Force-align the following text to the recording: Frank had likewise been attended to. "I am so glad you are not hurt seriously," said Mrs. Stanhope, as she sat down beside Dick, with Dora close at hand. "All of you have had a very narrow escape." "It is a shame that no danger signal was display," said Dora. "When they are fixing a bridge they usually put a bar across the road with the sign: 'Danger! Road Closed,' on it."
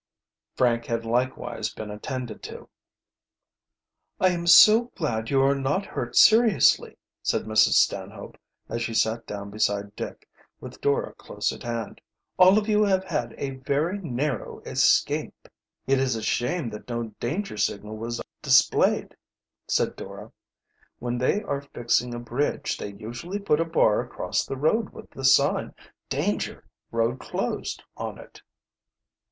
Frank 0.55 0.85
had 0.87 1.05
likewise 1.05 1.71
been 1.71 1.91
attended 1.91 2.41
to. 2.41 2.67
"I 4.19 4.29
am 4.29 4.47
so 4.47 4.85
glad 4.95 5.29
you 5.29 5.43
are 5.43 5.53
not 5.53 5.85
hurt 5.85 6.15
seriously," 6.15 6.97
said 7.21 7.43
Mrs. 7.43 7.73
Stanhope, 7.73 8.39
as 8.67 8.81
she 8.81 8.95
sat 8.95 9.27
down 9.27 9.51
beside 9.51 9.95
Dick, 9.95 10.27
with 10.59 10.81
Dora 10.81 11.13
close 11.13 11.51
at 11.53 11.61
hand. 11.61 12.01
"All 12.39 12.57
of 12.57 12.67
you 12.67 12.81
have 12.83 13.03
had 13.03 13.35
a 13.37 13.51
very 13.57 13.99
narrow 13.99 14.61
escape." 14.61 15.47
"It 15.85 15.99
is 15.99 16.15
a 16.15 16.23
shame 16.23 16.71
that 16.71 16.89
no 16.89 17.13
danger 17.19 17.55
signal 17.55 17.95
was 17.95 18.19
display," 18.41 19.07
said 19.67 19.95
Dora. 19.95 20.31
"When 20.97 21.19
they 21.19 21.43
are 21.43 21.61
fixing 21.61 22.15
a 22.15 22.19
bridge 22.19 22.75
they 22.79 22.91
usually 22.93 23.37
put 23.37 23.59
a 23.61 23.65
bar 23.65 24.01
across 24.01 24.47
the 24.47 24.57
road 24.57 24.89
with 24.89 25.11
the 25.11 25.23
sign: 25.25 25.75
'Danger! 26.09 26.65
Road 26.91 27.19
Closed,' 27.19 27.83
on 27.95 28.17
it." 28.17 28.41